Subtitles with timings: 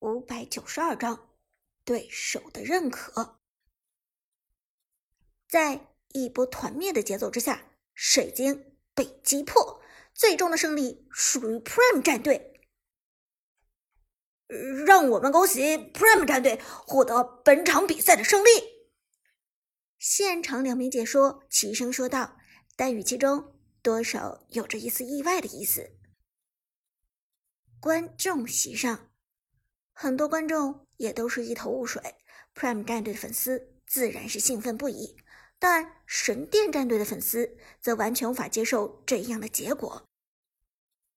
[0.00, 1.28] 五百九十二章，
[1.84, 3.40] 对手的认可。
[5.48, 9.80] 在一波团灭的节奏之下，水晶被击破，
[10.14, 12.60] 最终的胜利属于 Prime 战队。
[14.86, 18.48] 让我们恭喜 Prime 战队获得本场比赛的胜利。
[19.98, 22.38] 现场两名解说齐声说道，
[22.76, 25.98] 但语气中多少有着一丝意外的意思。
[27.80, 29.07] 观众席上，
[30.00, 32.00] 很多观众也都是一头雾水。
[32.54, 35.16] Prime 战队的粉丝自然是兴奋不已，
[35.58, 40.08] 但神殿战队的粉丝则完全无法接受这样的结果，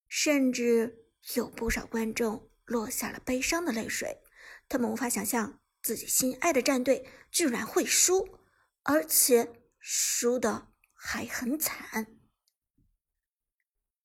[0.07, 2.49] 甚至有不少观众。
[2.66, 4.23] 落下了悲伤的泪水，
[4.70, 8.40] 他们无法想象自己心爱的战队居然会输，
[8.84, 12.18] 而且输的还很惨。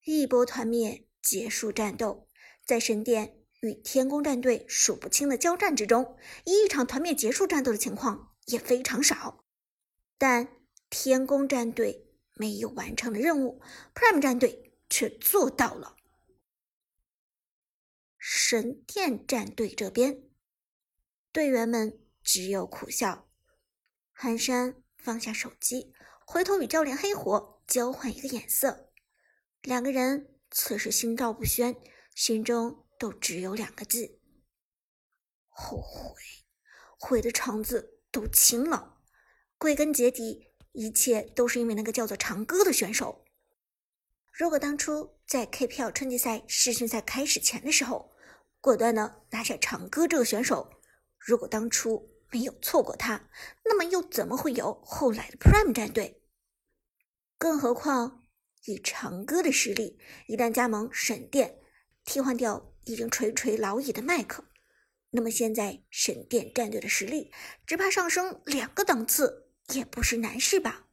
[0.04, 2.28] 一波团灭结束战斗，
[2.66, 9.44] 在神殿与天宫战队数不清的交战之中，一场团灭结束战斗的情况也非常少。
[10.18, 10.48] 但
[10.90, 13.60] 天宫战队没有完成的任务
[13.94, 15.96] ，Prime 战队却做到了。
[18.18, 20.22] 神殿战队这边，
[21.32, 23.28] 队员们只有苦笑。
[24.12, 25.92] 寒山放下手机，
[26.26, 28.90] 回头与教练黑火交换一个眼色。
[29.62, 31.76] 两个人此时心照不宣，
[32.14, 34.20] 心中都只有两个字：
[35.48, 36.14] 后悔。
[36.98, 38.98] 悔的肠子都青了。
[39.58, 43.24] 归根结底，一切都是因为那个叫做长歌的选手。
[44.32, 48.12] 如果当初在 KPL 春季赛试训赛开始前的时候，
[48.60, 50.70] 果断的拿下长歌这个选手，
[51.18, 53.30] 如果当初没有错过他，
[53.64, 56.22] 那么又怎么会有后来的 Prime 战队？
[57.38, 58.24] 更何况
[58.64, 61.60] 以长歌的实力，一旦加盟神殿，
[62.04, 64.44] 替换掉已经垂垂老矣的麦克，
[65.10, 67.30] 那么现在神殿战队的实力，
[67.66, 70.86] 只怕上升两个档次也不是难事吧？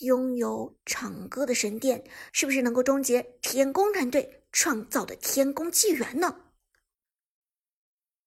[0.00, 4.40] 拥有长歌的神殿，是不是能够终结天宫战队？
[4.50, 6.52] 创造的天宫纪元呢？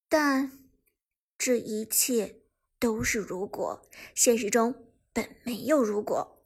[0.10, 0.70] 但
[1.38, 2.42] 这一切
[2.80, 3.82] 都是如果，
[4.14, 6.37] 现实中本没有如果。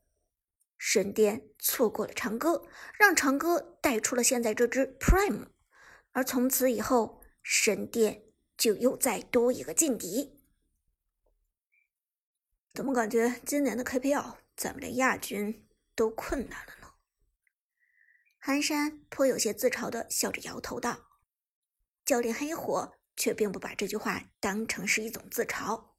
[0.83, 5.49] 神殿错过了长歌，让长歌带出了现在这只 Prime，
[6.09, 8.23] 而从此以后，神殿
[8.57, 10.41] 就又再多一个劲敌。
[12.73, 16.93] 怎么感觉今年的 KPL 咱们连亚军都困难了呢？
[18.39, 21.11] 寒山颇有些自嘲的笑着摇头道
[22.03, 25.91] ：“教练黑火却并不把这句话当成是一种自嘲。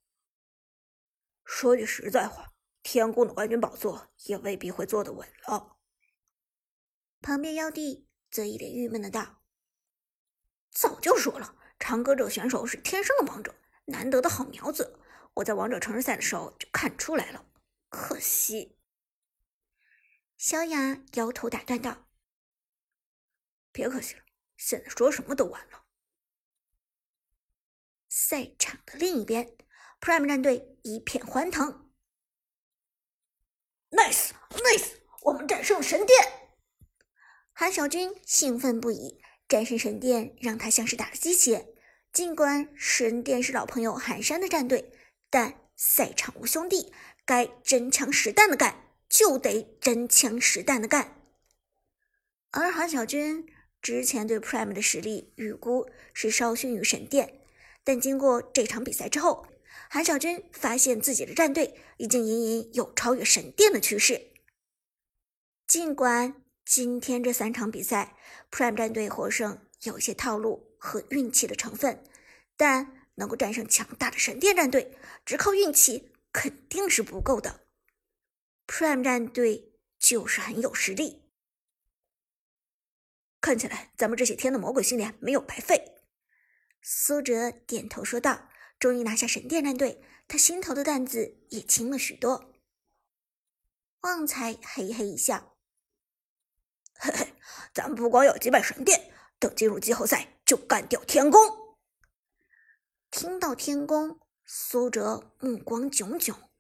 [1.45, 2.49] 说句实在话，
[2.83, 5.79] 天宫的冠军宝座也未必会坐得稳了。”
[7.21, 9.43] 旁边妖帝则一脸郁闷的道
[10.71, 13.55] ：“早就说了，长歌这选手是天生的王者，
[13.87, 14.99] 难得的好苗子。
[15.35, 17.47] 我在王者城市赛的时候就看出来了，
[17.89, 18.79] 可惜。”
[20.37, 22.09] 萧雅摇头打断道。
[23.71, 24.23] 别可惜了，
[24.57, 25.85] 现在说什么都晚了。
[28.09, 29.57] 赛场的另一边
[30.01, 31.82] ，Prime 战队一片欢腾
[33.93, 34.87] ，Nice，Nice，
[35.23, 36.19] 我们战胜神殿！
[37.53, 41.69] 韩小军兴奋不已，战胜神殿让他像是打了鸡血。
[42.13, 44.91] 尽管神殿是老朋友韩山的战队，
[45.31, 46.93] 但赛场无兄弟，
[47.25, 51.23] 该真枪实弹的干就得真枪实弹的干。
[52.51, 53.47] 而韩小军。
[53.83, 57.41] 之前对 Prime 的实力预估是稍逊于神殿，
[57.83, 59.45] 但经过这场比赛之后，
[59.91, 64.33] 韩小军发现自己的战队已经隐隐有超越神殿的趋势。
[65.67, 68.17] 尽管今天这三场比赛
[68.51, 72.05] Prime 战队获胜有些套路和运气的成分，
[72.57, 77.67] 但能够战胜强大的神殿战队，只靠运气肯定是不够的。
[78.67, 81.23] Prime 战队就是很有实力。
[83.41, 85.97] 看起来咱们这些天的魔鬼训练没有白费。
[86.81, 88.49] 苏哲点头说道
[88.83, 92.53] ：“终于拿下神殿战队，他心头的担子也轻了许多。”
[94.03, 95.57] 旺财嘿嘿一笑
[96.99, 97.35] ：“嘿嘿，
[97.73, 101.41] 咱们不光要击败神殿，等进入季后赛就干掉天宫。”
[103.13, 106.51] 听到天宫，苏哲目光炯炯。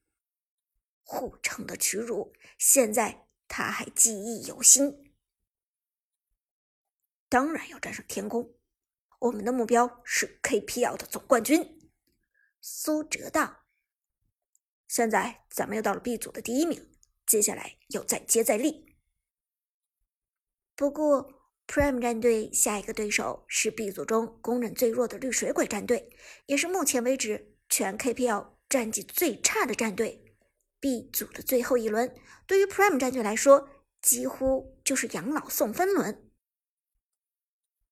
[1.03, 5.13] 护城的屈辱，现在他还记忆犹新。
[7.29, 8.55] 当然要战胜天宫，
[9.19, 11.82] 我们的目标是 KPL 的总冠军。
[12.65, 13.65] 苏哲道
[14.87, 18.97] ：“现在咱们又到了 B 组的第一名，接下来要再接再厉。
[20.77, 26.17] 不过 Prime 战队下一个对手是 B 组中公认最弱的绿水鬼战队，
[26.47, 30.37] 也是目前为止全 KPL 战绩最差的战队。
[30.79, 32.15] B 组的最后一轮，
[32.47, 33.69] 对于 Prime 战队来说，
[34.01, 36.31] 几乎就是养老送分轮。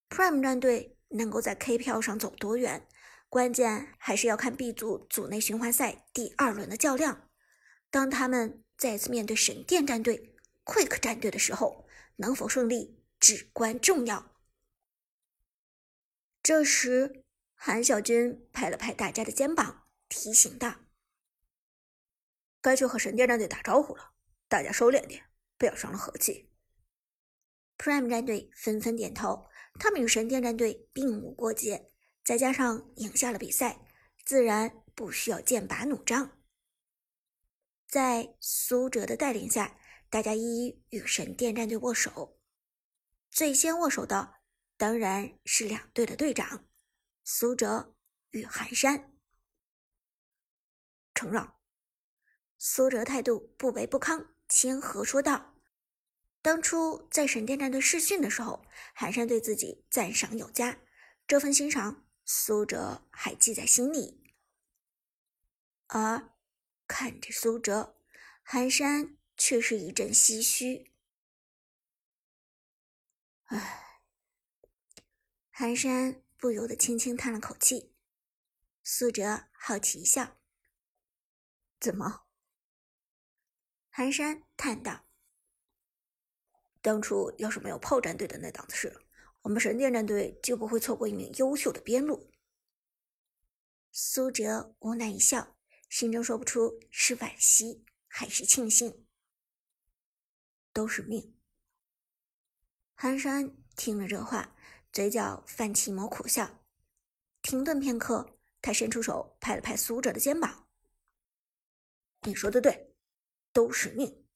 [0.08, 2.88] Prime 战队能够在 KPL 上走多远，
[3.30, 7.30] 关键还是要看 B 组组内循环赛第二轮的较量。
[7.88, 10.34] 当他们再次面对神殿战队、
[10.64, 11.86] Quick 战队的时候，
[12.16, 12.98] 能否胜利？
[13.20, 14.34] 至关重要。
[16.42, 17.24] 这时，
[17.54, 20.86] 韩小军拍了拍大家的肩膀，提醒道
[22.60, 24.12] ：“该去和神殿战队打招呼了，
[24.48, 26.50] 大家收敛点，不要伤了和气。
[27.78, 29.46] ”Prime 战队纷纷点头，
[29.78, 31.89] 他们与神殿战队并无过节，
[32.22, 33.80] 再加上赢下了比赛，
[34.24, 36.38] 自然不需要剑拔弩张。
[37.88, 39.78] 在苏哲的带领下，
[40.08, 42.38] 大家一一与神殿战队握手。
[43.30, 44.34] 最先握手的
[44.76, 46.68] 当然是两队的队长
[47.24, 47.96] 苏哲
[48.30, 49.12] 与寒山。
[51.14, 51.56] 承让。
[52.58, 55.56] 苏哲态度不卑不亢，谦和说道
[56.42, 58.64] ：“当初在神殿战队试训的时候，
[58.94, 60.80] 寒山对自己赞赏有加，
[61.26, 64.32] 这份欣赏苏哲还记在心里。”
[65.92, 66.32] 而
[66.86, 67.96] 看着苏哲，
[68.44, 70.92] 寒山却是一阵唏嘘。
[73.46, 74.04] 唉，
[75.50, 77.96] 寒山不由得轻轻叹了口气。
[78.84, 80.38] 苏哲好奇一笑
[81.80, 82.28] ：“怎么？”
[83.90, 85.04] 寒山叹道
[86.80, 89.04] ：“当初要是没有炮战队的那档子事，
[89.42, 92.30] 我们神殿战队就不会错过一名优秀的边路。”
[93.92, 95.56] 苏哲无奈一笑，
[95.88, 99.06] 心中说不出是惋惜还是庆幸。
[100.72, 101.36] 都是命。
[102.94, 104.56] 寒山听了这话，
[104.92, 106.62] 嘴角泛起一抹苦笑。
[107.42, 110.68] 停顿片刻，他伸出手拍了拍苏哲的肩膀
[112.22, 112.94] ：“你说的对，
[113.52, 114.28] 都是命。”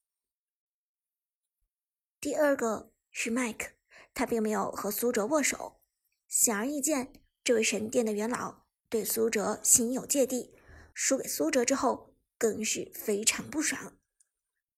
[2.18, 3.73] 第二个是麦克，
[4.14, 5.82] 他并没有和苏哲握手。
[6.28, 7.12] 显而易见，
[7.42, 10.56] 这位神殿的元老对苏哲心有芥蒂，
[10.94, 13.98] 输给苏哲之后更是非常不爽。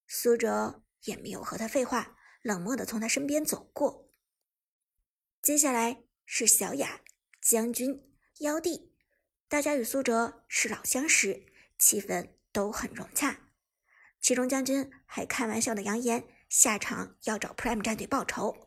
[0.08, 2.14] 苏哲也没有和他废话。
[2.42, 4.12] 冷漠的从他身边走过。
[5.42, 7.00] 接下来是小雅、
[7.42, 8.08] 将军、
[8.38, 8.92] 妖帝，
[9.48, 11.44] 大家与苏哲是老相识，
[11.76, 13.50] 气氛都很融洽。
[14.20, 18.65] 其中将军还开玩笑的扬言，下场要找 Prime 战队报仇。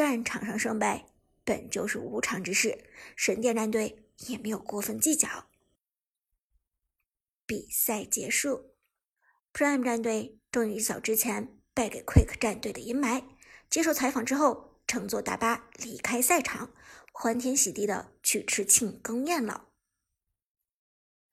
[0.00, 1.04] 战场上胜败
[1.44, 5.50] 本就是无常之事，神殿战队也没有过分计较。
[7.44, 8.76] 比赛结束
[9.52, 11.58] ，Prime 战队终于一扫之前。
[11.74, 13.22] 败给 Quick 战队的阴霾。
[13.68, 16.72] 接受采访之后，乘坐大巴离开赛场，
[17.12, 19.68] 欢天喜地的去吃庆功宴了。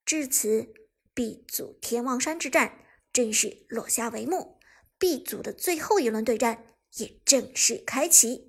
[0.03, 0.73] 至此
[1.13, 4.59] ，B 组天望山之战正式落下帷幕
[4.97, 8.46] ，B 组的最后一轮对战也正式开启。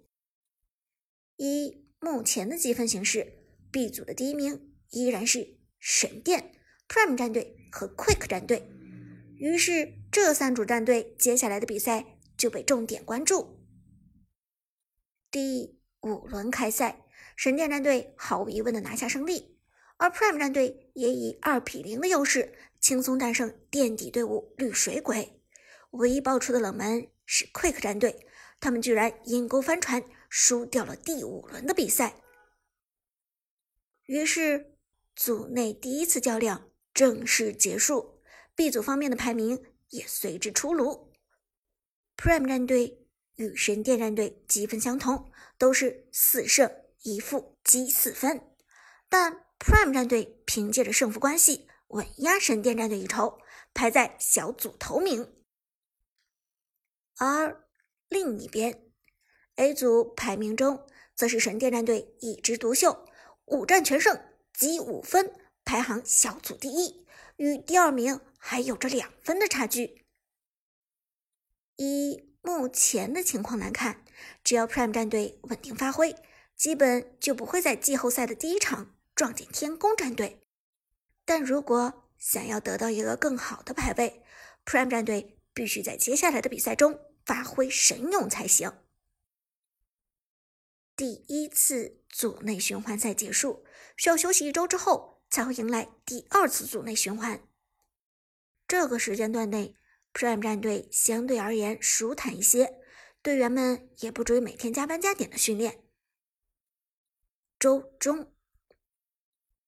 [1.39, 6.53] 以目前的积分形势，B 组的第一名依然是神殿、
[6.89, 8.69] Prime 战队和 Quick 战队。
[9.37, 13.61] 于是，这三组战队接下来的比赛就被重点关注。
[15.31, 17.05] 第五轮开赛，
[17.37, 19.57] 神殿战队毫无疑问的拿下胜利，
[19.97, 25.41] 而 Prime 战队也以二比零的优势轻松战胜垫底队伍绿水鬼。
[25.93, 28.27] 唯一爆出的冷门是 Quick 战队，
[28.59, 32.23] 他们居然阴沟翻船，输掉了第五轮的比赛。
[34.05, 34.77] 于是，
[35.15, 38.23] 组内第一次较量正式结束。
[38.55, 41.13] B 组方面的排名也随之出炉
[42.17, 43.07] ，Prime 战队
[43.37, 46.69] 与神殿战队积分相同，都是四胜
[47.03, 48.51] 一负积四分，
[49.09, 53.39] 但 Prime 战队凭借着胜负关系稳压神殿战队一筹，
[53.73, 55.33] 排在小组头名。
[57.19, 57.65] 而
[58.09, 58.88] 另一边
[59.59, 63.07] ，A 组排名中则是神殿战队一枝独秀，
[63.45, 64.19] 五战全胜，
[64.53, 65.31] 积五分，
[65.65, 67.05] 排行小组第一，
[67.37, 68.21] 与第二名。
[68.41, 70.07] 还有着两分的差距。
[71.75, 74.05] 以目前的情况来看，
[74.45, 76.15] 只要 Prime 战队稳定发挥，
[76.57, 80.41] 基本就不会在季后赛的第一场撞见天宫战队。
[81.25, 84.23] 但如果想要得到一个更好的排位
[84.65, 88.73] ，Prime 战队必须在接下来的比赛中发挥神勇才行。
[90.99, 93.65] 第一次组内循环赛结束，
[93.97, 97.41] 需要休息一周之后，才会迎来第二次组内循环。
[98.67, 99.77] 这个时间段内
[100.13, 102.81] ，Prime 战队相对而言舒坦一些，
[103.23, 105.85] 队员们也不追每天加班加点的训练。
[107.61, 108.33] 周中，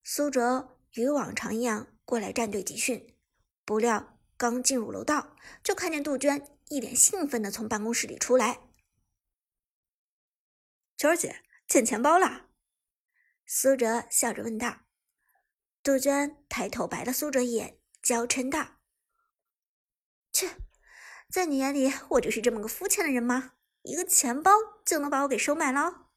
[0.03, 3.15] 苏哲与往常一样过来战队集训，
[3.63, 8.67] 不料刚进入楼道，就看见杜鹃一脸兴奋的从办公室里出来。
[11.01, 12.47] 娟儿姐，捡钱包啦！
[13.47, 14.81] 苏哲笑着问道。
[15.81, 18.77] 杜鹃抬头白了苏哲一眼，娇嗔道
[20.31, 20.57] ：“切，
[21.27, 23.53] 在你眼里我就是这么个肤浅的人吗？
[23.81, 24.51] 一个钱包
[24.85, 26.11] 就能把我给收买了？”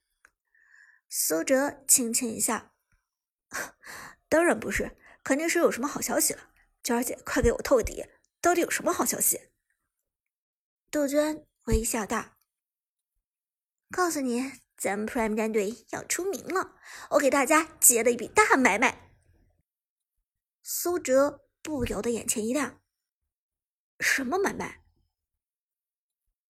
[1.09, 2.75] 苏哲轻轻一笑
[4.29, 6.51] ：“当然不是，肯定是有什么好消息了。
[6.83, 8.05] 娟儿姐，快给我透个底，
[8.43, 9.49] 到底有什么好消息？”
[10.93, 12.37] 杜鹃微笑道
[13.91, 16.77] ：“告诉你，咱们 Prime 战队要出名了，
[17.11, 19.11] 我给大家接了一笔大买卖。”
[20.63, 22.81] 苏哲不由得眼前一亮
[23.99, 24.84] ：“什么买卖？